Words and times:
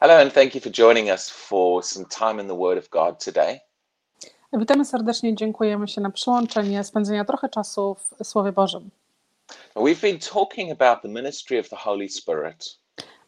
Hello, 0.00 0.14
and 0.20 0.32
thank 0.32 0.54
you 0.54 0.60
for 0.60 0.70
joining 0.70 1.10
us 1.10 1.28
for 1.30 1.82
some 1.82 2.06
time 2.06 2.40
in 2.40 2.46
the 2.48 2.54
Word 2.54 2.78
of 2.78 2.88
God 2.90 3.24
today. 3.24 3.60
Witamy 4.52 4.84
serdecznie, 4.84 5.34
dziękujemy 5.34 5.88
się 5.88 6.00
na 6.00 6.10
przyłączenie, 6.10 6.84
spędzenia 6.84 7.24
trochę 7.24 7.48
czasu 7.48 7.96
w 8.20 8.26
Słowie 8.26 8.52
Bożym. 8.52 8.90
We've 9.76 10.00
been 10.02 10.18
talking 10.18 10.72
about 10.82 11.02
the 11.02 11.08
ministry 11.08 11.60
of 11.60 11.68
the 11.68 11.76
Holy 11.76 12.08
Spirit 12.08 12.78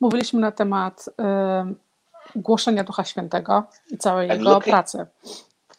Mówiliśmy 0.01 0.41
na 0.41 0.53
temat 0.53 1.09
y, 1.09 1.13
głoszenia 2.37 2.85
Ducha 2.85 3.05
Świętego 3.05 3.65
i 3.91 3.99
całej 3.99 4.31
And 4.31 4.39
Jego 4.41 4.51
looking- 4.55 4.71
pracy. 4.71 5.07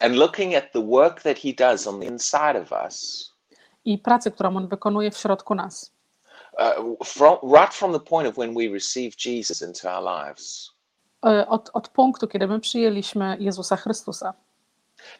and 0.00 0.14
looking 0.14 0.54
at 0.54 0.72
the 0.72 0.82
work 0.86 1.22
that 1.22 1.38
He 1.38 1.52
does 1.52 1.86
on 1.86 2.00
the 2.00 2.06
inside 2.06 2.62
of 2.62 2.72
us, 2.86 3.28
I 3.84 3.98
pracy, 3.98 4.30
którą 4.30 4.56
On 4.56 4.68
wykonuje 4.68 5.10
w 5.10 5.16
środku 5.18 5.54
nas. 5.54 5.92
uh, 6.58 7.06
from, 7.06 7.38
right 7.54 7.74
from 7.74 7.92
the 7.92 8.00
point 8.00 8.28
of 8.28 8.36
when 8.38 8.54
we 8.56 8.68
receive 8.72 9.10
Jesus 9.26 9.62
into 9.62 9.88
our 9.96 10.04
lives. 10.04 10.72
Y, 11.26 11.46
Od, 11.48 11.70
od 11.72 11.88
punktu, 11.88 12.28
kiedy 12.28 12.46
my 12.46 12.60
przyjęliśmy 12.60 13.36
Jezusa 13.40 13.76
Chrystusa. 13.76 14.34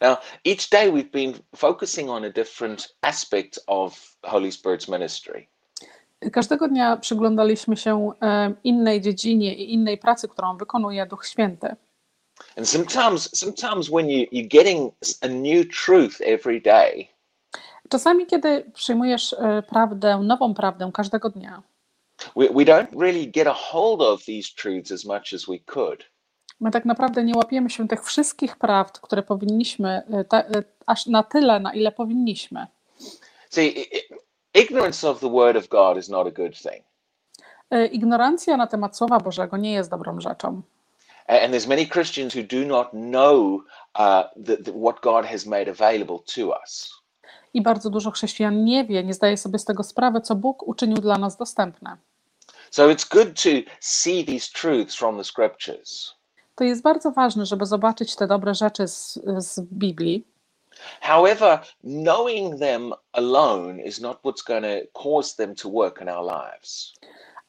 Now, 0.01 0.17
each 0.47 0.69
day 0.71 0.93
we've 0.93 1.11
been 1.11 1.35
focusing 1.57 2.11
on 2.11 2.25
a 2.25 2.31
different 2.31 2.95
aspect 3.03 3.61
of 3.67 4.17
Holy 4.23 4.51
Spirit's 4.51 4.93
ministry. 4.93 5.47
Każdego 6.33 6.69
dnia 6.69 6.97
przyglądaliśmy 6.97 7.77
się 7.77 8.11
y, 8.11 8.55
innej 8.65 9.01
dziedzinie 9.01 9.55
i 9.55 9.73
innej 9.75 9.99
pracy, 9.99 10.29
którą 10.29 10.57
wykonuje 10.57 11.07
Duch 11.07 11.27
Święty. 11.27 11.77
And 12.57 12.69
sometimes, 12.69 13.39
sometimes 13.39 13.89
when 13.89 14.09
you, 14.09 14.27
you're 14.33 14.49
getting 14.49 14.93
a 15.21 15.29
new 15.29 15.67
truth 15.85 16.21
every 16.21 16.61
day, 16.61 17.09
Czasami, 17.89 18.27
kiedy 18.27 18.71
przyjmujesz 18.75 19.33
y, 19.33 19.37
prawdę, 19.69 20.19
nową 20.19 20.55
prawdę 20.55 20.91
każdego 20.95 21.31
dnia, 21.31 21.63
we, 22.37 22.49
we 22.49 22.65
don't 22.65 22.91
really 22.97 23.27
get 23.27 23.47
a 23.47 23.53
hold 23.53 24.01
of 24.01 24.25
these 24.25 24.55
truths 24.55 24.93
as 24.93 25.05
much 25.05 25.33
as 25.33 25.49
we 25.49 25.59
could. 25.59 26.05
My 26.61 26.71
tak 26.71 26.85
naprawdę 26.85 27.25
nie 27.25 27.35
łapiemy 27.37 27.71
się 27.71 27.89
tych 27.89 28.05
wszystkich 28.05 28.57
prawd, 28.57 29.01
które 29.01 29.23
powinniśmy, 29.23 30.03
y, 30.21 30.25
ta, 30.25 30.41
y, 30.41 30.65
aż 30.87 31.07
na 31.07 31.23
tyle, 31.23 31.61
na 31.61 31.75
ile 31.75 31.93
powinniśmy. 31.93 32.67
See, 33.51 33.87
ignorance 34.55 35.11
of 35.11 35.21
the 35.21 35.31
Word 35.31 35.57
of 35.57 35.69
God 35.69 35.99
is 35.99 36.09
not 36.09 36.27
a 36.27 36.31
good 36.31 36.63
thing. 36.63 36.85
Y, 37.75 37.87
Ignorancja 37.87 38.57
na 38.57 38.67
temat 38.67 38.97
Słowa 38.97 39.19
Bożego 39.19 39.57
nie 39.57 39.73
jest 39.73 39.91
dobrą 39.91 40.21
rzeczą. 40.21 40.63
And 41.29 41.55
there's 41.55 41.69
many 41.69 41.87
Christians 41.87 42.35
who 42.35 42.43
do 42.43 42.65
not 42.67 42.91
know 42.91 43.65
uh, 43.95 44.25
the, 44.47 44.57
the, 44.57 44.73
what 44.73 45.01
God 45.01 45.25
has 45.25 45.47
made 45.47 45.71
available 45.71 46.19
to 46.35 46.53
us. 46.63 47.02
I 47.55 47.63
bardzo 47.63 47.91
dużo 47.91 48.11
chrześcijan 48.11 48.65
nie 48.65 48.85
wie, 48.85 49.05
nie 49.05 49.15
zdaje 49.15 49.37
sobie 49.37 49.59
z 49.59 49.65
tego 49.65 49.83
sprawy, 49.83 50.21
co 50.21 50.35
Bóg 50.35 50.69
uczynił 50.69 50.97
dla 50.97 51.19
nas 51.19 51.37
dostępne. 51.37 51.97
So 52.71 52.89
it's 52.89 53.09
good 53.09 53.43
to 53.43 53.73
see 53.81 54.25
these 54.25 54.53
truths 54.53 54.95
from 54.95 55.17
the 55.17 55.25
scriptures. 55.25 56.15
To 56.55 56.65
jest 56.65 56.83
bardzo 56.83 57.11
ważne, 57.11 57.47
żeby 57.47 57.67
zobaczyć 57.67 58.17
te 58.17 58.27
dobre 58.27 58.55
rzeczy 58.55 58.89
z, 58.89 59.19
z 59.39 59.61
Biblii. 59.61 60.27
However, 61.01 61.59
knowing 61.85 62.59
them 62.59 62.93
alone 63.13 63.83
is 63.83 64.01
not 64.01 64.19
what's 64.23 64.43
going 64.47 64.65
to 64.65 65.03
cause 65.03 65.37
them 65.37 65.55
to 65.55 65.71
work 65.71 66.01
in 66.01 66.09
our 66.09 66.25
lives. 66.25 66.93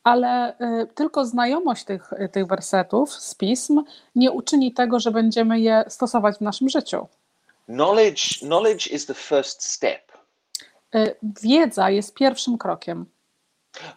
Ale 0.04 0.56
y, 0.59 0.88
tylko 0.96 1.26
znajomość 1.26 1.84
tych, 1.84 2.12
tych 2.31 2.48
wersetów 2.48 3.14
z 3.14 3.36
pism 3.36 3.84
nie 4.16 4.31
uczyni 4.31 4.74
tego, 4.74 5.00
że 5.00 5.12
będziemy 5.12 5.59
je 5.59 5.84
stosować 5.88 6.38
w 6.38 6.42
naszym 6.42 6.70
życiu. 6.70 7.08
Knowledge, 7.67 8.39
knowledge 8.39 8.88
is 8.88 9.06
the 9.06 9.14
first 9.14 9.64
step. 9.64 10.11
Y, 10.95 11.16
Wiedza 11.42 11.89
jest 11.89 12.14
pierwszym 12.14 12.58
krokiem, 12.58 13.06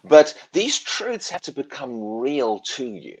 But 0.03 0.35
these 0.51 0.79
truths 0.85 1.29
have 1.29 1.39
to 1.41 1.51
become 1.51 2.23
real 2.25 2.59
to 2.77 2.83
you. 2.83 3.17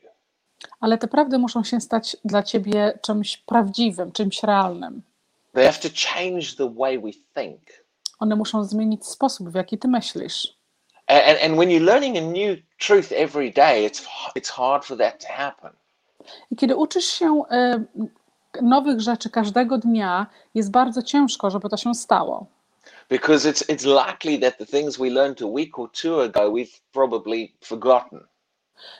ale 0.79 0.97
te 0.97 1.07
prawdy 1.07 1.37
muszą 1.37 1.63
się 1.63 1.81
stać 1.81 2.17
dla 2.25 2.43
ciebie 2.43 2.99
czymś 3.01 3.37
prawdziwym, 3.37 4.11
czymś 4.11 4.43
realnym. 4.43 5.01
They 5.53 5.65
have 5.65 5.79
to 5.79 5.89
change 6.07 6.55
the 6.57 6.73
way 6.75 6.99
we 6.99 7.11
think. 7.41 7.61
One 8.19 8.35
muszą 8.35 8.63
zmienić 8.63 9.05
sposób, 9.05 9.49
w 9.49 9.55
jaki 9.55 9.77
ty 9.77 9.87
myślisz. 9.87 10.57
And, 11.07 11.39
and 11.43 11.53
when 11.55 11.69
you're 11.69 11.83
learning 11.85 12.17
a 12.17 12.21
new 12.21 12.59
truth 12.79 13.11
every 13.11 13.53
day, 13.53 13.89
it's, 13.89 14.05
it's 14.35 14.49
hard 14.51 14.85
for 14.85 14.97
that 14.97 15.21
to 15.21 15.27
happen. 15.33 15.71
I 16.51 16.55
kiedy 16.55 16.75
uczysz 16.75 17.05
się 17.05 17.43
y, 17.51 18.07
nowych 18.61 19.01
rzeczy 19.01 19.29
każdego 19.29 19.77
dnia, 19.77 20.27
jest 20.55 20.71
bardzo 20.71 21.01
ciężko, 21.01 21.49
żeby 21.49 21.69
to 21.69 21.77
się 21.77 21.95
stało. 21.95 22.45
Because 23.09 23.51
it's, 23.51 23.65
it's 23.69 23.85
likely 23.85 24.39
that 24.39 24.57
the 24.57 24.65
things 24.65 24.97
we 24.97 25.09
learned 25.09 25.41
a 25.41 25.45
week 25.45 25.79
or 25.79 25.91
two 25.91 26.21
ago, 26.21 26.51
we've 26.51 26.81
probably 26.91 27.47
forgotten. 27.61 28.19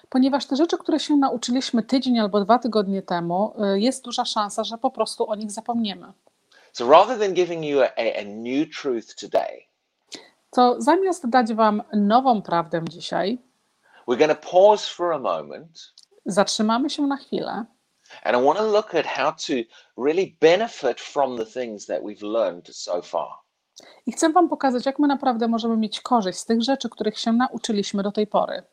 Ponieważ 0.09 0.45
te 0.45 0.55
rzeczy, 0.55 0.77
które 0.77 0.99
się 0.99 1.15
nauczyliśmy 1.15 1.83
tydzień 1.83 2.19
albo 2.19 2.41
dwa 2.45 2.59
tygodnie 2.59 3.01
temu, 3.01 3.53
y, 3.75 3.79
jest 3.79 4.03
duża 4.03 4.25
szansa, 4.25 4.63
że 4.63 4.77
po 4.77 4.91
prostu 4.91 5.29
o 5.29 5.35
nich 5.35 5.51
zapomniemy. 5.51 6.13
So 6.73 6.89
rather 6.89 7.19
than 7.19 7.33
giving 7.33 7.65
you 7.65 7.81
a, 7.81 7.85
a, 7.85 8.19
a 8.21 8.23
new 8.25 8.75
truth 8.81 9.15
today, 9.15 9.67
To 10.49 10.81
zamiast 10.81 11.29
dać 11.29 11.53
Wam 11.53 11.83
nową 11.93 12.41
prawdę 12.41 12.81
dzisiaj, 12.89 13.37
we're 14.07 14.17
going 14.17 14.39
to 14.39 14.51
pause 14.51 14.89
for 14.95 15.13
a 15.13 15.19
moment 15.19 15.93
zatrzymamy 16.25 16.89
się 16.89 17.07
na 17.07 17.17
chwilę 17.17 17.65
and 18.23 18.37
I 18.37 18.43
want 18.45 18.59
to 18.59 18.65
look 18.71 18.95
at 18.95 19.05
how 19.05 19.31
to 19.31 19.53
really 19.97 20.37
benefit 20.41 21.01
from 21.01 21.37
the 21.37 21.45
things 21.45 21.85
that 21.85 22.01
we've 22.03 22.27
learned 22.27 22.75
so 22.75 23.01
far. 23.01 23.29
i 24.05 24.11
chcę 24.11 24.29
Wam 24.29 24.49
pokazać, 24.49 24.85
jak 24.85 24.99
my 24.99 25.07
naprawdę 25.07 25.47
możemy 25.47 25.77
mieć 25.77 26.01
korzyść 26.01 26.39
z 26.39 26.45
tych 26.45 26.61
rzeczy, 26.63 26.89
których 26.89 27.19
się 27.19 27.33
nauczyliśmy 27.33 28.03
do 28.03 28.11
tej 28.11 28.27
pory. 28.27 28.63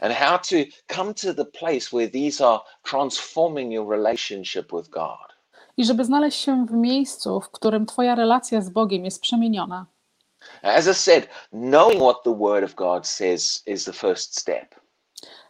and 0.00 0.14
how 0.14 0.38
to 0.38 0.56
come 0.94 1.14
to 1.14 1.34
the 1.34 1.44
place 1.44 1.90
where 1.92 2.10
these 2.10 2.46
are 2.46 2.60
transforming 2.82 3.72
your 3.72 3.88
relationship 3.90 4.72
with 4.72 4.88
God. 4.90 5.30
I 5.76 5.84
żeby 5.84 6.04
znaleźć 6.04 6.40
się 6.40 6.66
w 6.66 6.72
miejscu, 6.72 7.40
w 7.40 7.50
którym 7.50 7.86
Twoja 7.86 8.14
relacja 8.14 8.60
z 8.60 8.70
Bogiem 8.70 9.04
jest 9.04 9.20
przemieniona. 9.20 9.86
As 10.62 10.86
I 10.86 10.94
said, 10.94 11.28
knowing 11.52 12.00
what 12.02 12.22
the 12.24 12.34
Word 12.38 12.64
of 12.64 12.74
God 12.74 13.06
says 13.06 13.62
is 13.66 13.84
the 13.84 13.92
first 13.92 14.40
step. 14.40 14.79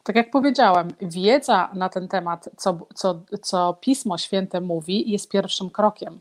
Tak 0.03 0.17
jak 0.17 0.31
powiedziałem, 0.31 0.89
wiedza 1.01 1.71
na 1.75 1.89
ten 1.89 2.09
temat, 2.09 2.49
co, 2.57 2.79
co, 2.95 3.21
co 3.43 3.75
Pismo 3.81 4.19
Święte 4.19 4.61
mówi, 4.61 5.11
jest 5.11 5.29
pierwszym 5.29 5.71
krokiem. 5.71 6.21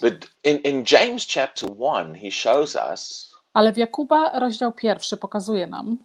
But 0.00 0.14
in, 0.44 0.56
in 0.56 0.84
James 0.90 1.26
chapter 1.34 1.70
1, 1.70 2.14
he 2.14 2.30
shows 2.30 2.76
us 2.90 3.30
Ale 3.52 3.72
w 3.72 3.76
Jakuba 3.76 4.38
rozdział 4.38 4.72
pierwszy 4.72 5.16
pokazuje 5.16 5.66
nam, 5.66 5.98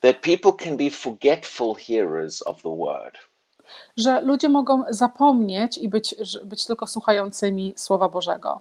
that 0.00 0.16
people 0.20 0.52
can 0.64 0.76
be 0.76 0.90
forgetful 0.90 1.74
hearers 1.74 2.42
of 2.42 2.62
the 2.62 2.76
Word. 2.76 3.18
że 3.96 4.20
ludzie 4.20 4.48
mogą 4.48 4.84
zapomnieć 4.88 5.78
i 5.78 5.88
być, 5.88 6.14
być 6.44 6.66
tylko 6.66 6.86
słuchającymi 6.86 7.74
Słowa 7.76 8.08
Bożego. 8.08 8.60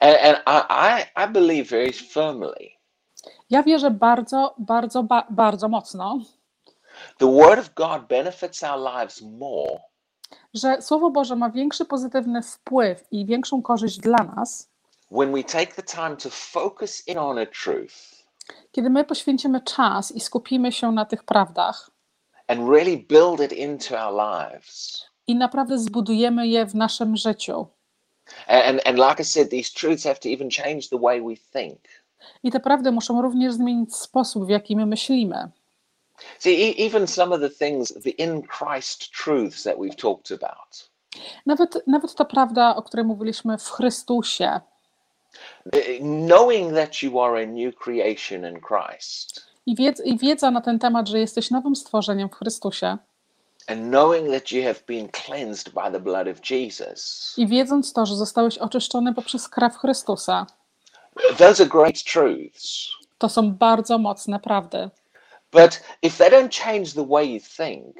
And, 0.00 0.16
and 0.22 0.38
I, 0.70 1.24
I 1.24 1.32
believe 1.32 1.64
very 1.64 1.92
firmly 1.92 2.74
Ja 3.50 3.62
wierzę 3.62 3.90
bardzo, 3.90 4.54
bardzo, 4.58 5.02
ba, 5.02 5.26
bardzo 5.30 5.68
mocno, 5.68 6.18
the 7.18 7.26
Word 7.26 7.58
of 7.58 7.74
God 7.74 8.08
benefits 8.08 8.62
our 8.62 8.78
lives 8.94 9.22
more 9.22 9.80
że 10.54 10.82
Słowo 10.82 11.10
Boże 11.10 11.36
ma 11.36 11.50
większy 11.50 11.84
pozytywny 11.84 12.42
wpływ 12.42 13.04
i 13.10 13.26
większą 13.26 13.62
korzyść 13.62 13.98
dla 13.98 14.18
nas, 14.36 14.70
when 15.10 15.32
we 15.32 15.44
take 15.44 15.66
the 15.66 15.82
time 15.82 16.16
to 16.16 16.30
focus 16.30 17.08
in 17.08 17.18
on 17.18 17.38
a 17.38 17.46
truth 17.46 17.94
kiedy 18.72 18.90
my 18.90 19.04
poświęcimy 19.04 19.60
czas 19.60 20.12
i 20.12 20.20
skupimy 20.20 20.72
się 20.72 20.92
na 20.92 21.04
tych 21.04 21.24
prawdach 21.24 21.90
and 22.48 22.68
really 22.68 22.96
build 22.96 23.40
it 23.40 23.52
into 23.52 24.06
our 24.06 24.14
lives. 24.14 25.04
i 25.26 25.34
naprawdę 25.34 25.78
zbudujemy 25.78 26.48
je 26.48 26.66
w 26.66 26.74
naszym 26.74 27.16
życiu. 27.16 27.66
And, 28.46 28.80
and 28.86 28.98
like 28.98 29.22
I 29.22 29.24
said, 29.24 29.50
these 29.50 29.70
truths 29.70 30.04
have 30.04 30.18
to 30.18 30.28
even 30.28 30.48
change 30.50 30.88
the 30.88 30.98
way 30.98 31.20
we 31.20 31.36
think. 31.36 31.78
I 32.42 32.50
te 32.50 32.60
prawdy 32.60 32.92
muszą 32.92 33.22
również 33.22 33.54
zmienić 33.54 33.96
sposób, 33.96 34.46
w 34.46 34.48
jaki 34.48 34.76
my 34.76 34.86
myślimy. 34.86 35.50
See, 36.38 36.50
e- 36.62 36.86
even 36.86 37.06
some 37.06 37.34
of 37.34 37.40
the 37.40 37.50
things, 37.50 38.02
the 38.02 38.10
in 38.10 38.42
Christ 38.42 39.10
truths 39.24 39.62
that 39.62 39.76
we've 39.78 39.96
talked 39.96 40.32
about, 40.42 40.90
Nawet, 41.46 41.82
nawet 41.86 42.14
ta 42.14 42.24
prawda, 42.24 42.76
o 42.76 42.82
której 42.82 43.06
mówiliśmy 43.06 43.58
w 43.58 43.70
Chrystusie, 43.70 44.60
eh, 45.72 46.00
knowing 46.00 46.74
that 46.74 47.02
you 47.02 47.20
are 47.22 47.42
a 47.42 47.46
new 47.46 47.74
creation 47.76 48.44
in 48.54 48.60
Christ, 48.60 49.46
i, 49.66 49.74
wiedz, 49.76 50.00
i 50.04 50.18
wiedza 50.18 50.50
na 50.50 50.60
ten 50.60 50.78
temat, 50.78 51.08
że 51.08 51.18
jesteś 51.18 51.50
nowym 51.50 51.76
stworzeniem 51.76 52.28
w 52.28 52.34
Chrystusie, 52.34 52.98
and 53.66 53.80
knowing 53.88 54.30
that 54.30 54.52
you 54.52 54.62
have 54.62 54.80
been 54.86 55.08
cleansed 55.08 55.74
by 55.74 55.92
the 55.92 56.00
blood 56.00 56.28
of 56.28 56.50
Jesus, 56.50 57.34
i 57.36 57.46
wiedząc 57.46 57.92
to, 57.92 58.06
że 58.06 58.16
zostałeś 58.16 58.58
oczyszczony 58.58 59.14
poprzez 59.14 59.48
krew 59.48 59.76
Chrystusa, 59.76 60.46
those 61.38 61.62
are 61.62 61.70
great 61.70 62.04
truths. 62.04 62.88
to 63.18 63.28
są 63.28 63.52
bardzo 63.52 63.98
mocne 63.98 64.40
prawdy. 64.40 64.90
But 65.54 65.82
if 66.02 66.18
they 66.18 66.30
don't 66.30 66.50
change 66.64 66.94
the 66.94 67.06
way 67.08 67.34
you 67.34 67.40
think, 67.40 67.96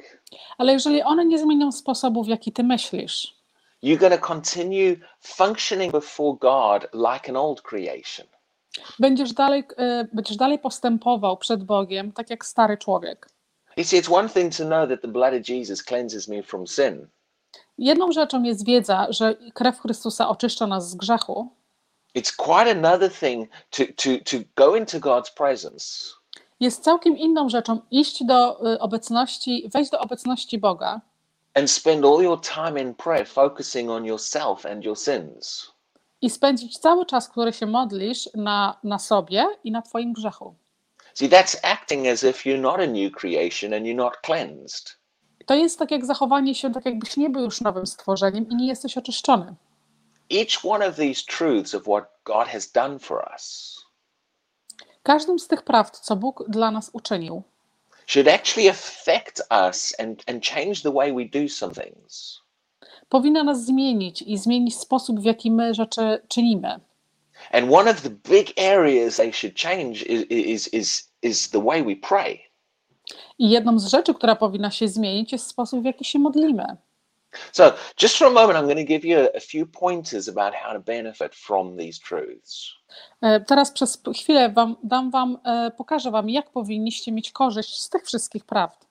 Ale 0.57 0.73
jeżeli 0.73 1.03
one 1.03 1.25
nie 1.25 1.39
zmienią 1.39 1.71
sposobu, 1.71 2.23
w 2.23 2.27
jaki 2.27 2.51
ty 2.51 2.63
myślisz, 2.63 3.35
you're 3.83 3.97
going 3.97 4.13
to 4.21 4.27
continue 4.27 4.95
functioning 5.21 5.91
before 5.91 6.37
God 6.39 6.87
like 6.93 7.29
an 7.29 7.35
old 7.35 7.61
creation. 7.61 8.27
będziesz 8.99 9.33
dalej, 9.33 9.63
y, 9.79 10.07
będziesz 10.13 10.37
dalej 10.37 10.59
postępował 10.59 11.37
przed 11.37 11.63
Bogiem, 11.63 12.11
tak 12.11 12.29
jak 12.29 12.45
stary 12.45 12.77
człowiek. 12.77 13.29
See, 13.83 14.01
it's 14.01 14.13
one 14.13 14.29
thing 14.29 14.55
to 14.57 14.65
know 14.65 14.89
that 14.89 15.01
the 15.01 15.07
blood 15.07 15.33
of 15.33 15.49
Jesus 15.49 15.83
cleanses 15.83 16.27
me 16.27 16.43
from 16.43 16.67
sin. 16.67 17.07
Jedną 17.77 18.11
rzeczą 18.11 18.43
jest 18.43 18.65
wiedza, 18.65 19.07
że 19.09 19.35
krew 19.53 19.79
Chrystusa 19.79 20.29
oczyszcza 20.29 20.67
nas 20.67 20.89
z 20.89 20.95
grzechu. 20.95 21.47
It's 22.17 22.35
quite 22.35 22.71
another 22.71 23.11
thing 23.11 23.49
to, 23.69 23.83
to, 23.95 24.09
to 24.25 24.37
go 24.55 24.75
into 24.75 24.99
God's 24.99 25.33
presence 25.33 26.13
Jest 26.59 26.83
całkiem 26.83 27.17
inną 27.17 27.49
rzeczą 27.49 27.79
iść 27.91 28.23
do 28.23 28.67
y, 28.73 28.79
obecności, 28.79 29.69
wejść 29.73 29.91
do 29.91 29.99
obecności 29.99 30.57
Boga 30.57 31.01
and 31.55 31.71
spend 31.71 32.05
all 32.05 32.21
your 32.21 32.37
time 32.41 32.81
in 32.81 32.93
prayer 32.93 33.27
focusing 33.27 33.89
on 33.89 34.05
yourself 34.05 34.65
and 34.65 34.83
your 34.83 34.97
sins. 34.97 35.71
i 36.21 36.29
spędzić 36.29 36.77
cały 36.77 37.05
czas, 37.05 37.29
który 37.29 37.53
się 37.53 37.65
modlisz, 37.65 38.29
na, 38.35 38.79
na 38.83 38.99
sobie 38.99 39.47
i 39.63 39.71
na 39.71 39.81
Twoim 39.81 40.13
grzechu. 40.13 40.55
See, 41.13 41.29
that's 41.29 41.57
acting 41.63 42.07
as 42.07 42.23
if 42.23 42.49
you're 42.49 42.61
not 42.61 42.79
a 42.79 42.87
new 42.87 43.11
creation 43.11 43.73
and 43.73 43.85
you're 43.85 43.95
not 43.95 44.13
cleansed. 44.25 44.97
To 45.45 45.55
jest 45.55 45.79
tak 45.79 45.91
jak 45.91 46.05
zachowanie 46.05 46.55
się, 46.55 46.73
tak 46.73 46.85
jakbyś 46.85 47.17
nie 47.17 47.29
był 47.29 47.41
już 47.41 47.61
nowym 47.61 47.87
stworzeniem 47.87 48.49
i 48.49 48.55
nie 48.55 48.67
jesteś 48.67 48.97
oczyszczony. 48.97 49.55
Each 50.33 50.65
one 50.65 50.87
of 50.87 50.95
these 50.95 51.21
truths 51.37 51.75
of 51.75 51.83
what 51.83 52.05
God 52.23 52.47
has 52.47 52.71
done 52.71 52.99
for 52.99 53.27
us 53.33 53.74
Każdym 55.05 55.39
z 55.39 55.47
tych 55.47 55.61
prawd, 55.61 55.99
co 55.99 56.15
Bóg 56.15 56.43
dla 56.47 56.71
nas 56.71 56.89
uczynił, 56.93 57.43
should 58.07 58.27
actually 58.27 58.69
affect 58.69 59.41
us 59.67 59.95
and, 59.99 60.23
and 60.29 60.45
change 60.45 60.75
the 60.83 60.91
way 60.91 61.13
we 61.13 61.25
do 61.25 61.49
some 61.49 61.73
things. 61.73 62.41
powinna 63.09 63.43
nas 63.43 63.65
zmienić 63.65 64.21
i 64.21 64.37
zmienić 64.37 64.75
sposób, 64.75 65.19
w 65.19 65.23
jaki 65.23 65.51
my 65.51 65.73
rzeczy 65.73 66.21
czynimy. 66.27 66.79
And 67.51 67.73
one 67.73 67.91
of 67.91 68.01
the 68.01 68.09
big 68.09 68.59
areas 68.59 69.15
they 69.15 69.33
should 69.33 69.59
change 69.59 69.91
is, 70.05 70.25
is, 70.29 70.73
is, 70.73 71.11
is 71.21 71.49
the 71.49 71.63
way 71.63 71.83
we 71.83 71.95
pray. 71.95 72.39
I 73.39 73.49
jedną 73.49 73.79
z 73.79 73.87
rzeczy, 73.87 74.13
która 74.13 74.35
powinna 74.35 74.71
się 74.71 74.87
zmienić, 74.87 75.31
jest 75.31 75.47
sposób, 75.47 75.81
w 75.81 75.85
jaki 75.85 76.05
się 76.05 76.19
modlimy. 76.19 76.77
So, 77.51 77.73
just 77.97 78.17
for 78.17 78.27
a 78.27 78.31
moment, 78.31 78.57
I'm 78.59 78.65
going 78.65 78.87
to 78.87 78.93
give 78.93 79.07
you 79.07 79.27
a, 79.35 79.39
few 79.39 79.65
pointers 79.65 80.27
about 80.29 80.53
how 80.53 80.73
to 80.73 80.79
benefit 80.79 81.35
from 81.35 81.77
these 81.77 81.99
truths. 81.99 82.71
E, 83.21 83.39
Teraz 83.39 83.71
przez 83.71 84.01
chwilę 84.15 84.49
wam, 84.49 84.75
dam 84.83 85.11
wam, 85.11 85.37
e, 85.45 85.71
pokażę 85.77 86.11
wam, 86.11 86.29
jak 86.29 86.49
powinniście 86.51 87.11
mieć 87.11 87.31
korzyść 87.31 87.81
z 87.81 87.89
tych 87.89 88.05
wszystkich 88.05 88.45
prawd. 88.45 88.85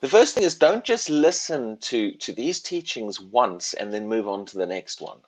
The 0.00 0.08
first 0.08 0.34
thing 0.34 0.46
is 0.46 0.58
don't 0.58 0.88
just 0.88 1.08
listen 1.08 1.76
to, 1.78 1.96
to 2.26 2.32
these 2.32 2.60
teachings 2.62 3.20
once 3.32 3.80
and 3.82 3.92
then 3.92 4.06
move 4.06 4.28
on 4.28 4.44
to 4.44 4.58
the 4.58 4.66
next 4.66 5.02
one. 5.02 5.20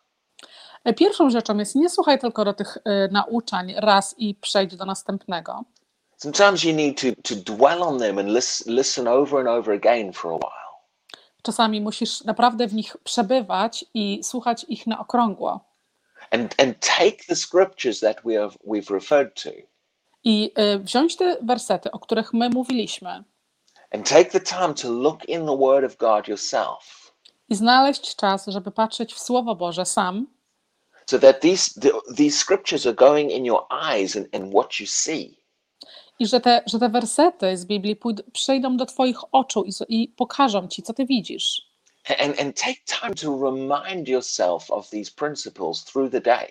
E, 0.84 0.94
Pierwszą 0.94 1.30
rzeczą 1.30 1.58
jest 1.58 1.74
nie 1.74 1.90
słuchaj 1.90 2.18
tylko 2.18 2.44
do 2.44 2.52
tych 2.54 2.78
nauczań 3.10 3.74
raz 3.76 4.14
i 4.18 4.34
przejdź 4.34 4.76
do 4.76 4.84
następnego. 4.84 5.64
Sometimes 6.16 6.64
you 6.64 6.72
need 6.74 7.00
to, 7.00 7.06
to 7.34 7.34
dwell 7.54 7.82
on 7.82 7.98
them 7.98 8.18
and 8.18 8.28
lis- 8.28 8.66
listen 8.66 9.08
over 9.08 9.40
and 9.40 9.48
over 9.48 9.74
again 9.74 10.12
for 10.12 10.32
a 10.32 10.36
while. 10.36 10.63
Czasami 11.44 11.80
musisz 11.80 12.24
naprawdę 12.24 12.66
w 12.66 12.74
nich 12.74 12.96
przebywać 13.04 13.84
i 13.94 14.20
słuchać 14.22 14.66
ich 14.68 14.86
na 14.86 14.98
okrągło. 14.98 15.60
And, 16.30 16.54
and 16.62 16.80
take 16.80 17.16
the 17.28 17.36
scriptures 17.36 18.00
that 18.00 18.16
we 18.24 18.34
have, 18.34 18.50
we've 18.66 18.94
referred 18.94 19.42
to 19.42 19.50
I 20.24 20.52
e, 20.54 20.78
wziąć 20.78 21.16
te 21.16 21.36
wersety, 21.42 21.90
o 21.90 21.98
których 21.98 22.32
my 22.32 22.50
mówiliśmy, 22.50 23.24
and 23.90 24.08
take 24.08 24.24
the 24.24 24.40
time 24.40 24.74
to 24.74 24.92
look 24.92 25.28
in 25.28 25.46
the 25.46 25.56
Word 25.58 25.84
of 25.84 25.96
God 25.96 26.28
yourself 26.28 27.12
i 27.48 27.54
znaleźć 27.54 28.16
czas, 28.16 28.46
żeby 28.46 28.70
patrzeć 28.70 29.14
w 29.14 29.18
Słowo 29.18 29.54
Boże 29.54 29.86
sam, 29.86 30.26
so 31.06 31.18
that 31.18 31.40
these, 31.40 31.80
the, 31.80 31.90
these 32.16 32.38
scriptures 32.38 32.86
are 32.86 32.94
going 32.94 33.30
in 33.30 33.44
your 33.44 33.66
eyes 33.70 34.16
and, 34.16 34.26
and 34.34 34.54
what 34.54 34.80
you 34.80 34.86
see. 34.86 35.43
I 36.18 36.26
że 36.26 36.40
te, 36.40 36.62
że 36.66 36.78
te 36.78 36.88
wersety 36.88 37.56
z 37.56 37.64
Biblii 37.64 37.96
pójd- 37.96 38.22
przejdą 38.32 38.76
do 38.76 38.86
Twoich 38.86 39.18
oczu 39.32 39.64
i, 39.64 40.02
i 40.02 40.08
pokażą 40.08 40.68
Ci, 40.68 40.82
co 40.82 40.94
Ty 40.94 41.06
widzisz. 41.06 41.62
And, 42.18 42.40
and 42.40 42.60
take 42.60 42.80
time 43.00 43.14
to 43.14 43.50
remind 43.50 44.08
yourself 44.08 44.70
of 44.70 44.90
these 44.90 45.10
principles 45.10 45.84
through 45.84 46.12
the 46.12 46.20
day. 46.20 46.48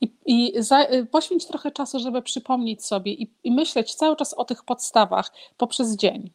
I, 0.00 0.12
i 0.26 0.62
za, 0.62 0.82
y, 0.92 1.06
poświęć 1.06 1.46
trochę 1.46 1.70
czasu, 1.70 1.98
żeby 1.98 2.22
przypomnieć 2.22 2.84
sobie 2.84 3.12
i, 3.12 3.30
i 3.44 3.50
myśleć 3.52 3.94
cały 3.94 4.16
czas 4.16 4.34
o 4.34 4.44
tych 4.44 4.64
podstawach 4.64 5.32
poprzez 5.56 5.96
dzień. 5.96 6.30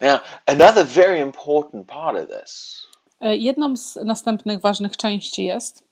Now, 0.00 0.20
another 0.46 0.86
very 0.86 1.20
important 1.20 1.86
part 1.88 2.18
of 2.18 2.40
this 2.40 2.82
E, 3.20 3.36
Jedną 3.36 3.76
z 3.76 3.96
następnych 3.96 4.60
ważnych 4.60 4.96
części 4.96 5.44
jest, 5.44 5.84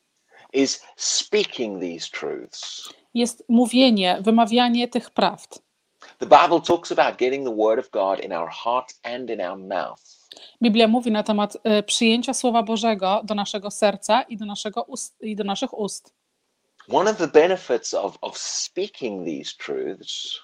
is 0.53 0.83
speaking 0.97 1.81
these 1.81 2.09
truths. 2.11 2.89
Jest 3.15 3.45
mówienie, 3.49 4.19
wymawianie 4.21 4.89
tych 4.89 5.11
prawd. 5.11 5.63
The 6.19 6.27
Bible 6.27 6.61
talks 6.61 6.93
about 6.93 7.17
getting 7.19 7.47
the 7.47 7.57
Word 7.57 7.79
of 7.79 7.91
God 7.91 8.25
in 8.25 8.33
our 8.33 8.49
heart 8.51 8.95
and 9.03 9.31
in 9.31 9.41
our 9.41 9.59
mouth. 9.59 10.01
Biblia 10.63 10.89
mówi 10.89 11.11
na 11.11 11.23
temat 11.23 11.57
e, 11.65 11.83
przyjęcia 11.83 12.35
Słowa 12.35 12.63
Bożego 12.63 13.21
do 13.25 13.35
naszego 13.35 13.71
serca 13.71 14.23
i 14.23 14.37
do, 14.37 14.47
naszego 14.47 14.83
ust, 14.83 15.17
i 15.21 15.37
do 15.37 15.45
naszych 15.45 15.79
ust. 15.79 16.15
One 16.89 17.11
of 17.11 17.17
the 17.17 17.29
benefits 17.29 17.95
of, 17.95 18.19
of 18.21 18.39
speaking 18.39 19.27
these 19.27 19.53
truths 19.57 20.41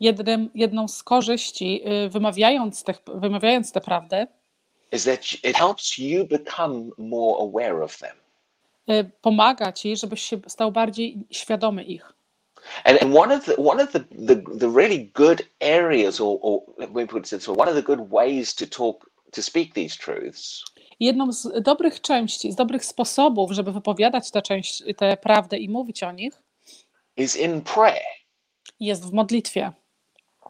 Jednym, 0.00 0.50
jedną 0.54 0.88
z 0.88 1.02
korzyści, 1.02 1.82
y, 2.06 2.08
wymawiając, 2.08 2.84
tych, 2.84 3.02
wymawiając 3.14 3.72
te 3.72 3.80
prawdy, 3.80 4.26
is 4.92 5.04
that 5.04 5.20
it 5.44 5.56
helps 5.56 5.98
you 5.98 6.24
become 6.24 6.90
more 6.98 7.38
aware 7.40 7.82
of 7.82 7.98
them. 7.98 8.16
Y, 8.90 9.10
pomaga 9.20 9.72
ci, 9.72 9.96
żebyś 9.96 10.22
się 10.22 10.40
stał 10.46 10.72
bardziej 10.72 11.26
świadomy 11.30 11.84
ich. 11.84 12.12
And, 12.84 13.02
and 13.02 13.16
one 13.16 13.36
of 13.36 13.44
the 13.44 13.56
one 13.56 13.82
of 13.82 13.92
the, 13.92 14.00
the, 14.00 14.36
the 14.58 14.68
really 14.76 15.10
good 15.14 15.42
areas, 15.60 16.20
or, 16.20 16.38
or 16.42 16.60
let 16.78 16.94
me 16.94 17.06
put 17.06 17.32
it 17.32 17.42
so, 17.42 17.52
one 17.52 17.68
of 17.68 17.74
the 17.74 17.82
good 17.82 18.10
ways 18.10 18.54
to 18.54 18.66
talk 18.66 19.10
to 19.32 19.42
speak 19.42 19.74
these 19.74 19.96
truths 19.96 20.64
Jedną 21.00 21.32
z 21.32 21.62
dobrych 21.62 22.00
części, 22.00 22.52
z 22.52 22.56
dobrych 22.56 22.84
sposobów, 22.84 23.52
żeby 23.52 23.72
wypowiadać 23.72 24.30
tę 24.30 24.42
część, 24.42 24.82
tę 24.96 25.16
prawdę 25.16 25.58
i 25.58 25.68
mówić 25.68 26.02
o 26.02 26.12
nich, 26.12 26.42
is 27.16 27.36
in 27.36 27.60
prayer. 27.60 28.02
jest 28.80 29.04
w 29.04 29.12
modlitwie. 29.12 29.72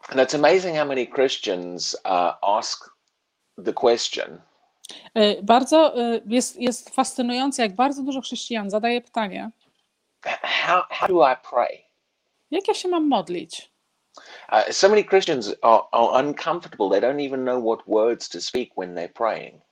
And 0.08 0.20
it's 0.20 0.35
amazing 0.35 0.76
how 0.76 0.87
many 0.87 1.06
Christians 1.06 1.94
uh, 2.05 2.35
ask 2.43 2.90
the 3.64 3.73
question, 3.73 4.40
Bardzo 5.43 6.00
y, 6.14 6.23
jest, 6.26 6.61
jest 6.61 6.90
fascynujące, 6.94 7.62
jak 7.62 7.75
bardzo 7.75 8.02
dużo 8.02 8.20
chrześcijan 8.20 8.70
zadaje 8.70 9.00
pytanie, 9.00 9.50
how, 10.43 10.82
how 10.90 11.08
do 11.08 11.32
I 11.32 11.37
pray? 11.50 11.85
jak 12.50 12.69
ja 12.69 12.75
się 12.75 12.88
mam 12.88 13.08
modlić? 13.08 13.70
Uh, 14.52 14.73
so 14.73 14.88
many 14.88 15.05
Christians 15.05 15.55
are, 15.62 15.81
are 15.93 16.26
uncomfortable. 16.26 16.90
They 16.90 17.00
don't 17.00 17.26
even 17.26 17.43
know 17.44 17.64
what 17.64 17.87
words 17.87 18.29
to 18.29 18.40
speak 18.40 18.70
when 18.79 18.94
they're 18.94 19.12
praying. 19.12 19.62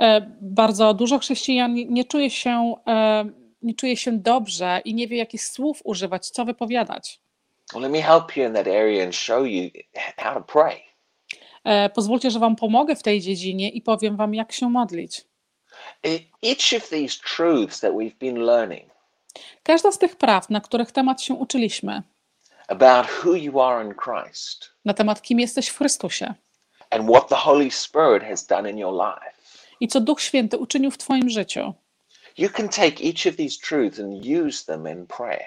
E, 0.00 0.20
Bardzo 0.40 0.94
dużo 0.94 1.18
chrześcijan 1.18 1.74
nie- 1.74 2.04
czuje 2.04 2.30
się, 2.30 2.74
e, 2.88 3.24
nie 3.62 3.74
czuje 3.74 3.96
się 3.96 4.12
dobrze 4.12 4.80
i 4.84 4.94
nie 4.94 5.08
wie, 5.08 5.16
jakich 5.16 5.44
słów 5.44 5.80
używać, 5.84 6.26
co 6.30 6.44
wypowiadać. 6.44 7.20
Well, 7.72 7.82
let 7.82 7.92
me 7.92 8.02
help 8.02 8.36
you 8.36 8.44
in 8.46 8.52
that 8.54 8.66
area 8.66 9.04
and 9.04 9.14
show 9.16 9.46
you 9.46 9.70
how 10.16 10.34
to 10.34 10.40
pray. 10.40 10.82
E, 11.64 11.88
Pozwólcie, 11.90 12.30
że 12.30 12.38
Wam 12.38 12.56
pomogę 12.56 12.96
w 12.96 13.02
tej 13.02 13.20
dziedzinie 13.20 13.68
i 13.70 13.82
powiem 13.82 14.16
Wam, 14.16 14.34
jak 14.34 14.52
się 14.52 14.70
modlić. 14.70 15.24
Each 16.42 16.72
of 16.82 16.88
these 16.88 17.18
truths 17.36 17.80
that 17.80 17.92
we've 17.92 18.16
been 18.20 18.36
learning 18.38 18.90
Każda 19.62 19.92
z 19.92 19.98
tych 19.98 20.16
praw, 20.16 20.50
na 20.50 20.60
których 20.60 20.92
temat 20.92 21.22
się 21.22 21.34
uczyliśmy, 21.34 22.02
about 22.68 23.06
who 23.24 23.34
you 23.34 23.60
are 23.60 23.84
in 23.84 23.94
Christ 23.94 24.70
na 24.84 24.94
temat 24.94 25.22
kim 25.22 25.40
jesteś 25.40 25.68
w 25.68 25.78
Chrystusie 25.78 26.34
and 26.90 27.10
what 27.10 27.28
the 27.28 27.36
Holy 27.36 27.70
Spirit 27.70 28.22
has 28.22 28.46
done 28.46 28.70
in 28.70 28.78
your 28.78 28.94
life, 28.94 29.32
i 29.80 29.88
co 29.88 30.00
Duch 30.00 30.20
Święty 30.20 30.58
uczynił 30.58 30.90
w 30.90 30.98
Twoim 30.98 31.30
życiu, 31.30 31.74
you 32.38 32.48
can 32.50 32.68
take 32.68 33.04
each 33.04 33.26
of 33.28 33.36
these 33.36 33.58
truths 33.68 34.00
and 34.00 34.26
use 34.46 34.64
them 34.64 34.88
in 34.88 35.06
prayer. 35.06 35.46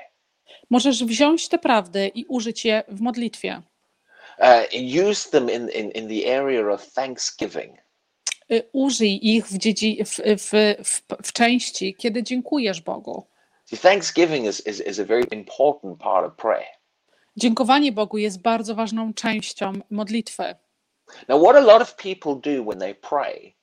możesz 0.69 1.03
wziąć 1.03 1.47
te 1.49 1.59
prawdy 1.59 2.11
i 2.15 2.25
użyć 2.25 2.65
je 2.65 2.83
w 2.87 3.01
modlitwie. 3.01 3.61
Uh, 4.39 4.63
use 5.09 5.29
them 5.29 5.49
in, 5.49 5.69
in, 5.69 5.91
in 5.91 6.07
the 6.07 6.37
area 6.39 6.73
of 6.73 6.93
thanksgiving. 6.93 7.77
Y, 8.51 8.63
Użyj 8.73 9.19
ich 9.35 9.47
w, 9.47 9.57
dziedzi, 9.57 10.03
w, 10.05 10.09
w, 10.37 10.75
w, 10.83 11.01
w 11.27 11.33
części, 11.33 11.95
kiedy 11.95 12.23
dziękujesz 12.23 12.81
Bogu. 12.81 13.27
See, 13.65 13.77
thanksgiving 13.77 14.47
is, 14.47 14.67
is, 14.67 14.81
is 14.87 14.99
a 14.99 15.05
very 15.05 15.23
important 15.31 15.99
part 15.99 16.27
of 16.27 16.35
prayer. 16.35 16.67
Dziękowanie 17.37 17.91
Bogu 17.91 18.17
jest 18.17 18.41
bardzo 18.41 18.75
ważną 18.75 19.13
częścią 19.13 19.73
modlitwy. 19.89 20.55
Now, 21.27 21.41
what 21.43 21.55
a 21.55 21.59
lot 21.59 21.81
of 21.81 21.95
people 21.95 22.35
do 22.55 22.63
when 22.63 22.79
they 22.79 22.95
pray 22.95 23.53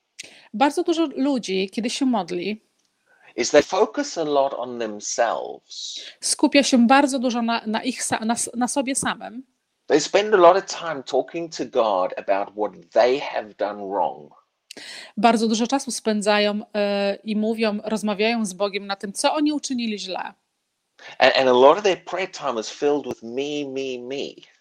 Bardzo 0.53 0.83
dużo 0.83 1.05
ludzi, 1.15 1.69
kiedy 1.69 1.89
się 1.89 2.05
modli, 2.05 2.61
is 3.35 3.51
they 3.51 3.63
focus 3.63 4.17
a 4.17 4.23
lot 4.23 4.53
on 4.53 4.79
themselves. 4.79 5.99
skupia 6.21 6.63
się 6.63 6.87
bardzo 6.87 7.19
dużo 7.19 7.41
na, 7.41 7.61
na, 7.65 7.83
ich, 7.83 8.03
sa- 8.03 8.25
na, 8.25 8.33
s- 8.33 8.49
na 8.55 8.67
sobie 8.67 8.95
samym. 8.95 9.43
They 9.87 10.01
spend 10.01 10.33
a 10.33 10.37
lot 10.37 10.57
of 10.57 10.65
time 10.65 11.03
talking 11.03 11.51
to 11.57 11.65
God 11.65 12.13
about 12.17 12.55
what 12.55 12.71
they 12.91 13.19
have 13.19 13.53
done 13.53 13.87
wrong. 13.87 14.31
Bardzo 15.17 15.47
dużo 15.47 15.67
czasu 15.67 15.91
spędzają 15.91 16.61
e, 16.73 17.15
i 17.23 17.35
mówią, 17.35 17.79
rozmawiają 17.83 18.45
z 18.45 18.53
Bogiem 18.53 18.87
na 18.87 18.95
tym, 18.95 19.13
co 19.13 19.33
oni 19.33 19.51
uczynili 19.51 19.99
źle. 19.99 20.33
And, 21.19 21.37
and 21.37 21.49
a 21.49 21.53
lot 21.53 21.77
of 21.77 21.83
their 21.83 22.05
prayer 22.05 22.31
time 22.31 22.59
is 22.61 22.69
filled 22.69 23.05
with 23.07 23.23
me, 23.23 23.65
me, 23.67 24.07
me. 24.07 24.53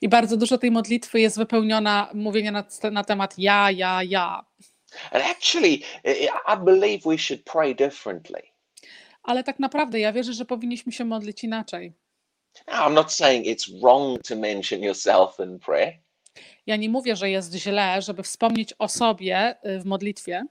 I 0.00 0.08
bardzo 0.08 0.36
dużo 0.36 0.58
tej 0.58 0.70
modlitwy 0.70 1.20
jest 1.20 1.38
wypełniona 1.38 2.10
mówienia 2.14 2.52
na, 2.52 2.64
na 2.90 3.04
temat 3.04 3.34
ja, 3.38 3.70
ja, 3.70 4.02
ja. 4.02 4.44
And 5.12 5.24
actually, 5.24 5.80
I 6.54 6.56
believe 6.64 7.10
we 7.10 7.18
should 7.18 7.44
pray 7.44 7.74
differently. 7.74 8.42
Ale 9.22 9.44
tak 9.44 9.58
naprawdę 9.58 10.00
ja 10.00 10.12
wierzę, 10.12 10.32
że 10.32 10.44
powinniśmy 10.44 10.92
się 10.92 11.04
modlić 11.04 11.44
inaczej. 11.44 11.92
I'm 12.66 12.94
not 12.94 13.12
saying 13.12 13.46
it's 13.46 13.80
wrong 13.80 14.22
to 14.22 14.36
mention 14.36 14.82
yourself 14.82 15.38
in 15.40 15.58
prayer, 15.58 15.92
Ja 16.66 16.76
nie 16.76 16.88
mówię, 16.88 17.16
że 17.16 17.30
jest 17.30 17.54
źle, 17.54 18.02
żeby 18.02 18.22
wspomnieć 18.22 18.74
o 18.78 18.88
sobie 18.88 19.56
y, 19.66 19.80
w 19.80 19.84
modlitwie, 19.84 20.44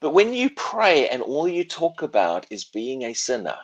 but 0.00 0.12
when 0.14 0.34
you 0.34 0.48
pray 0.72 1.10
and 1.10 1.22
all 1.22 1.48
you 1.48 1.64
talk 1.64 2.02
about 2.02 2.50
is 2.50 2.70
being 2.70 3.04
a 3.04 3.14
sinner, 3.14 3.58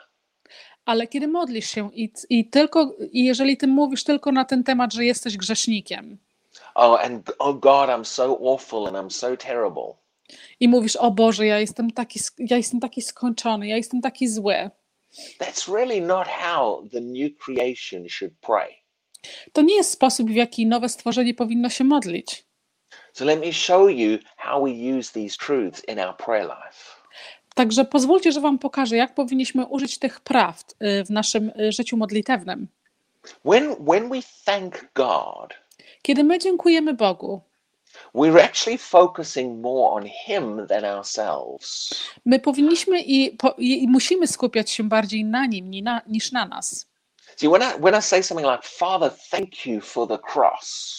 ale 0.85 1.07
kiedy 1.07 1.29
modlisz 1.29 1.71
się 1.71 1.91
i, 1.95 2.13
i 2.31 2.51
tylko, 2.51 2.97
i 3.13 3.25
jeżeli 3.25 3.57
ty 3.57 3.67
mówisz 3.67 4.05
tylko 4.05 4.33
na 4.33 4.45
ten 4.45 4.65
temat, 4.65 4.93
że 4.93 5.05
jesteś 5.05 5.37
grzesznikiem. 5.37 6.19
Oh, 6.75 7.05
and 7.05 7.33
oh 7.39 7.59
God, 7.59 7.89
I'm 7.91 8.05
so 8.05 8.39
awful 8.53 8.87
and 8.87 8.97
I'm 8.97 9.11
so 9.11 9.37
terrible, 9.37 9.95
i 10.61 10.69
mówisz, 10.69 10.97
o 10.97 11.11
Boże, 11.11 11.47
ja 11.47 11.59
jestem 11.61 11.91
taki, 11.91 12.21
ja 12.39 12.57
jestem 12.57 12.81
taki 12.81 13.03
skończony, 13.03 13.67
ja 13.67 13.77
jestem 13.77 14.01
taki 14.01 14.29
zły, 14.29 14.71
that's 15.39 15.69
really 15.69 16.03
not 16.03 16.27
how 16.29 16.89
the 16.93 17.01
new 17.01 17.31
creation 17.39 18.09
should 18.09 18.35
pray. 18.41 18.75
to 19.53 19.63
nie 19.63 19.77
jest 19.77 19.91
sposób, 19.91 20.31
w 20.31 20.35
jaki 20.35 20.67
nowe 20.67 20.89
stworzenie 20.89 21.35
powinno 21.35 21.69
się 21.69 21.85
modlić. 21.85 22.45
So 23.13 23.25
let 23.25 23.41
me 23.41 23.53
show 23.53 23.91
you 23.91 24.19
how 24.37 24.65
we 24.65 24.71
use 24.99 25.13
these 25.13 25.37
truths 25.37 25.83
in 25.89 25.99
our 26.01 26.17
prayer 26.17 26.45
life. 26.47 26.99
Także 27.55 27.85
pozwólcie, 27.85 28.33
że 28.33 28.41
Wam 28.41 28.59
pokażę, 28.59 28.97
jak 28.97 29.15
powinniśmy 29.15 29.67
użyć 29.67 29.99
tych 29.99 30.21
prawd 30.21 30.77
y, 30.83 31.05
w 31.05 31.11
naszym 31.11 31.51
y, 31.61 31.73
życiu 31.73 31.97
modlitewnym. 31.97 32.69
When 33.45 33.77
when 33.87 34.09
we 34.09 34.19
thank 34.45 34.91
God, 34.95 35.55
Kiedy 36.03 36.25
my 36.25 36.39
dziękujemy 36.39 36.95
Bogu, 36.95 37.41
we're 38.15 38.45
actually 38.45 38.79
focusing 38.79 39.61
more 39.61 40.01
on 40.01 40.09
Him 40.27 40.67
than 40.67 40.85
ourselves. 40.85 41.91
my 42.25 42.39
powinniśmy 42.39 43.01
i, 43.03 43.31
po, 43.31 43.55
i, 43.59 43.89
musimy 43.89 44.27
skupiać 44.27 44.71
się 44.71 44.89
bardziej 44.89 45.25
na 45.25 45.47
Nim 45.47 45.71
ni 45.71 45.83
na, 45.83 46.01
niż 46.07 46.33
na 46.33 46.47
nas. 46.47 46.87
See, 47.37 47.49
when 47.49 47.63
I 47.63 47.81
when 47.81 47.95
I 47.95 48.03
say 48.03 48.23
something 48.23 48.51
like, 48.51 48.63
Father, 48.65 49.11
thank 49.31 49.67
you 49.67 49.81
for 49.81 50.09
the 50.09 50.19
cross, 50.19 50.99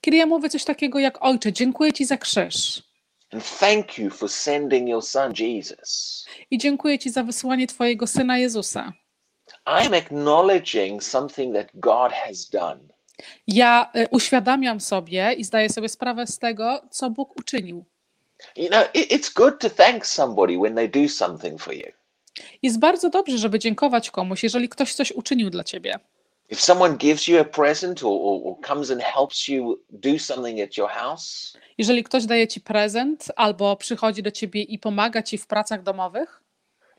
Kiedy 0.00 0.16
ja 0.16 0.26
mówię 0.26 0.48
coś 0.48 0.64
takiego 0.64 0.98
jak 0.98 1.18
Ojcze, 1.20 1.52
dziękuję 1.52 1.92
Ci 1.92 2.04
za 2.04 2.16
krzyż 2.16 2.82
and 3.32 3.44
thank 3.60 3.98
you 3.98 4.10
for 4.10 4.28
sending 4.28 4.88
your 4.88 5.02
son 5.02 5.32
Jesus, 5.38 6.26
i 6.50 6.58
dziękuję 6.58 6.98
Ci 6.98 7.10
za 7.10 7.22
wysłanie 7.22 7.66
Twojego 7.66 8.06
Syna 8.06 8.38
Jezusa, 8.38 8.92
I 9.66 9.86
am 9.86 9.94
acknowledging 9.94 11.02
something 11.02 11.54
that 11.54 11.70
God 11.74 12.12
has 12.12 12.48
done. 12.50 12.78
Ja 13.46 13.90
y, 13.96 14.08
uświadamiam 14.10 14.80
sobie 14.80 15.32
i 15.32 15.44
zdaję 15.44 15.68
sobie 15.70 15.88
sprawę 15.88 16.26
z 16.26 16.38
tego, 16.38 16.82
co 16.90 17.10
Bóg 17.10 17.40
uczynił. 17.40 17.84
You 18.56 18.68
know, 18.68 18.84
it, 18.94 19.10
it's 19.10 19.34
good 19.34 19.60
to 19.60 19.70
thank 19.70 20.06
somebody 20.06 20.58
when 20.58 20.74
they 20.74 20.88
do 20.88 21.08
something 21.08 21.60
for 21.60 21.74
you. 21.74 21.92
Jest 22.62 22.78
bardzo 22.78 23.10
dobrze, 23.10 23.38
żeby 23.38 23.58
dziękować 23.58 24.10
komuś, 24.10 24.42
jeżeli 24.42 24.68
ktoś 24.68 24.94
coś 24.94 25.12
uczynił 25.12 25.50
dla 25.50 25.64
Ciebie. 25.64 25.98
If 26.50 26.60
someone 26.60 26.96
gives 26.96 27.28
you 27.28 27.40
a 27.40 27.44
present 27.44 28.02
or, 28.02 28.12
or, 28.12 28.40
or 28.44 28.66
comes 28.66 28.90
and 28.90 29.02
helps 29.02 29.48
you 29.48 29.78
do 29.90 30.18
something 30.18 30.60
at 30.60 30.76
your 30.76 30.90
house, 30.90 31.58
Jeżeli 31.78 32.04
ktoś 32.04 32.26
daje 32.26 32.48
Ci 32.48 32.60
prezent 32.60 33.32
albo 33.36 33.76
przychodzi 33.76 34.22
do 34.22 34.30
Ciebie 34.30 34.62
i 34.62 34.78
pomaga 34.78 35.22
Ci 35.22 35.38
w 35.38 35.46
pracach 35.46 35.82
domowych, 35.82 36.42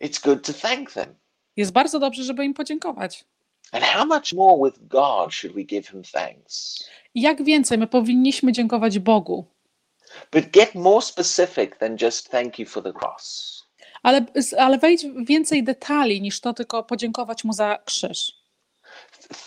it's 0.02 0.24
good 0.24 0.46
to 0.46 0.54
thank 0.54 0.92
them. 0.92 1.16
jest 1.56 1.72
bardzo 1.72 2.00
dobrze, 2.00 2.24
żeby 2.24 2.46
im 2.46 2.54
podziękować. 2.54 3.26
And 3.74 3.84
how 3.84 4.06
much 4.06 4.34
more 4.34 4.64
with 4.72 4.88
God 4.88 5.34
should 5.34 5.56
we 5.56 5.64
give 5.64 5.88
him 5.92 6.04
thanks? 6.04 6.84
Jak 7.16 7.44
więcej 7.44 7.78
my 7.78 7.88
powinniśmy 7.88 8.52
dziękować 8.52 9.00
Bogu, 9.00 9.46
But 10.32 10.52
get 10.52 10.76
more 10.76 11.02
specific 11.02 11.78
than 11.78 11.98
just 12.02 12.30
thank 12.30 12.60
you 12.60 12.66
for 12.66 12.84
the 12.84 12.94
cross. 12.94 13.54
ale, 14.04 14.26
ale 14.58 14.78
wejdź 14.78 15.06
w 15.06 15.26
więcej 15.26 15.64
detali 15.64 16.22
niż 16.22 16.40
to 16.42 16.54
tylko 16.54 16.84
podziękować 16.84 17.44
Mu 17.44 17.54
za 17.54 17.78
krzyż. 17.86 18.32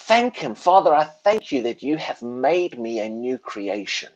Thank 0.06 0.36
him, 0.36 0.54
Father, 0.54 0.92
I 0.92 1.06
thank 1.24 1.52
you 1.52 1.62
that 1.62 1.82
you 1.82 1.98
have 1.98 2.22
made 2.22 2.76
me 2.78 3.04
a 3.04 3.08
new 3.08 3.40
creation. 3.42 4.10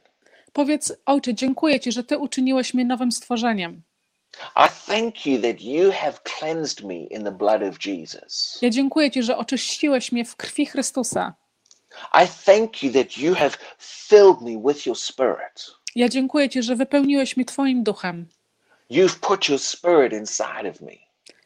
Powiedz, 0.52 0.92
Ojcze, 1.06 1.34
dziękuję 1.34 1.80
Ci, 1.80 1.92
że 1.92 2.04
Ty 2.04 2.18
uczyniłeś 2.18 2.74
mnie 2.74 2.84
nowym 2.84 3.12
stworzeniem. 3.12 3.82
I 4.56 4.68
thank 4.86 5.26
you 5.26 5.40
that 5.42 5.60
you 5.60 5.92
have 5.92 6.12
cleansed 6.38 6.84
me 6.84 6.94
in 7.04 7.24
the 7.24 7.30
blood 7.32 7.62
of 7.62 7.86
Jesus. 7.86 8.58
Ja 8.62 8.70
dziękuję 8.70 9.10
Ci, 9.10 9.22
że 9.22 9.36
oczyściłeś 9.36 10.12
mnie 10.12 10.24
w 10.24 10.36
krwi 10.36 10.66
Chrystusa. 10.66 11.34
I 12.14 12.26
thank 12.46 12.82
you 12.82 12.92
that 12.92 13.18
you 13.18 13.34
have 13.34 13.50
filled 13.78 14.40
me 14.40 14.72
with 14.72 14.86
your 14.86 14.96
spirit. 14.98 15.70
Ja 15.94 16.08
dziękuję 16.08 16.48
Ci, 16.48 16.62
że 16.62 16.76
wypełniłeś 16.76 17.36
mnie 17.36 17.44
Twoim 17.46 17.82
duchem, 17.82 18.26
You've 18.90 19.18
put 19.20 19.48
your 19.48 19.58
spirit 19.58 20.12
inside 20.12 20.70
of 20.70 20.80
me. 20.80 20.92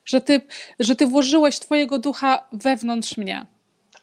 że 0.05 0.21
Ty, 0.21 0.41
że 0.81 0.97
ty 0.97 1.07
włożyłeś 1.07 1.59
Twojego 1.59 1.99
ducha 1.99 2.49
wewnątrz 2.53 3.17
mnie. 3.17 3.47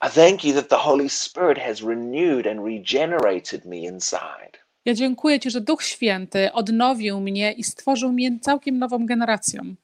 I 0.08 0.10
thank 0.10 0.44
you 0.44 0.54
that 0.54 0.70
the 0.70 0.78
Holy 0.78 1.10
Spirit 1.10 1.60
has 1.60 1.82
renewed 1.82 2.48
and 2.48 2.60
regenerated 2.66 3.66
me 3.66 3.78
inside. 3.78 4.58
Ja 4.86 4.94
dziękuję 4.94 5.40
Ci, 5.40 5.52
że 5.52 5.62
Duch 5.62 5.84
Święty 5.84 6.52
odnowił 6.54 7.20
mnie 7.20 7.52
i 7.52 7.64
stworzył 7.64 8.12
mnie 8.12 8.40
całkiem 8.42 8.80
nową 8.80 9.06
generacją. 9.06 9.76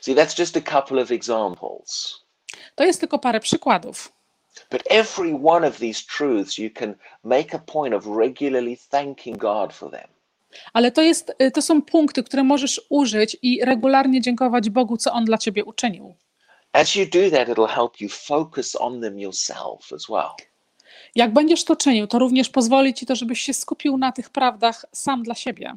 See, 0.00 0.14
that's 0.14 0.38
just 0.38 0.56
a 0.56 0.60
couple 0.60 1.02
of 1.02 1.10
examples. 1.10 2.20
To 2.74 2.84
jest 2.84 3.00
tylko 3.00 3.18
parę 3.18 3.40
przykładów. 3.40 4.12
But 4.70 4.82
every 4.90 5.40
one 5.44 5.68
of 5.68 5.78
these 5.78 6.02
truths, 6.16 6.58
you 6.58 6.70
can 6.70 6.94
make 7.24 7.54
a 7.54 7.58
point 7.58 7.94
of 7.94 8.06
regularly 8.06 8.76
thanking 8.90 9.36
God 9.36 9.72
for 9.72 9.90
them. 9.90 10.08
Ale 10.72 10.92
to, 10.92 11.02
jest, 11.02 11.32
y, 11.42 11.50
to 11.50 11.62
są 11.62 11.82
punkty, 11.82 12.22
które 12.22 12.44
możesz 12.44 12.80
użyć 12.88 13.36
i 13.42 13.64
regularnie 13.64 14.20
dziękować 14.20 14.70
Bogu, 14.70 14.96
co 14.96 15.12
On 15.12 15.24
dla 15.24 15.38
Ciebie 15.38 15.64
uczynił. 15.64 16.14
As 16.72 16.94
you 16.94 17.06
do 17.06 17.30
that, 17.30 17.48
it'll 17.48 17.68
help 17.68 18.00
you 18.00 18.08
focus 18.08 18.76
on 18.76 19.00
them 19.00 19.18
yourself 19.18 19.92
as 19.92 20.08
well. 20.08 20.30
Jak 21.14 21.32
będziesz 21.32 21.64
to 21.64 21.76
czynił, 21.76 22.06
to 22.06 22.18
również 22.18 22.48
pozwoli 22.48 22.94
Ci 22.94 23.06
to, 23.06 23.16
żebyś 23.16 23.40
się 23.40 23.54
skupił 23.54 23.98
na 23.98 24.12
tych 24.12 24.30
prawdach 24.30 24.84
sam 24.92 25.22
dla 25.22 25.34
siebie 25.34 25.72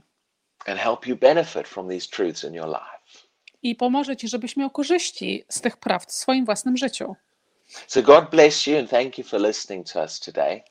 and 0.65 0.79
help 0.79 1.07
you 1.07 1.15
benefit 1.17 1.67
from 1.67 1.89
these 1.89 2.07
truths 2.09 2.43
in 2.43 2.53
your 2.53 2.67
life. 2.67 3.19
i 3.63 3.75
pomoże 3.75 4.17
Ci, 4.17 4.27
żebyś 4.27 4.57
miał 4.57 4.69
korzyści 4.69 5.43
z 5.49 5.61
tych 5.61 5.77
prawd 5.77 6.09
w 6.11 6.13
swoim 6.15 6.45
własnym 6.45 6.77
życiu. 6.77 7.15
So, 7.87 8.01
God 8.01 8.29
bless 8.29 8.67
you 8.67 8.77
and 8.79 8.89
thank 8.89 9.17
you 9.17 9.23
for 9.23 9.41
listening 9.41 9.91
to 9.91 10.01
us 10.01 10.19
today. 10.19 10.63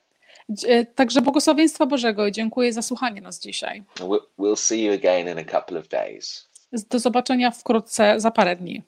Y, 0.65 0.87
Także 0.95 1.23
błogosławieństwa 1.23 1.87
Bożego 1.87 2.27
i 2.27 2.33
dziękuję 2.33 2.73
za 2.73 2.83
słuchanie 2.83 3.21
nas 3.21 3.41
dzisiaj. 3.41 3.85
We'll 4.39 4.57
see 4.57 4.85
you 4.85 4.93
again 4.95 5.29
in 5.29 5.39
a 5.39 5.45
couple 5.61 5.79
of 5.81 5.89
days. 5.89 6.49
Do 6.91 6.99
zobaczenia 6.99 7.51
wkrótce 7.51 8.21
za 8.21 8.31
parę 8.31 8.57
dni. 8.57 8.83